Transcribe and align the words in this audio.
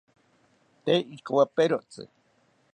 Tee 0.83 0.99
ikowaperotzi 1.15 2.03